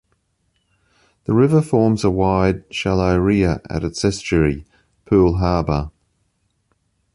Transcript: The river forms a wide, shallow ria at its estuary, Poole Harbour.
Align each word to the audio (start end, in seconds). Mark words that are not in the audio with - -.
The 1.25 1.33
river 1.35 1.61
forms 1.61 2.03
a 2.03 2.09
wide, 2.09 2.63
shallow 2.73 3.19
ria 3.19 3.61
at 3.69 3.83
its 3.83 4.03
estuary, 4.03 4.65
Poole 5.05 5.37
Harbour. 5.37 5.91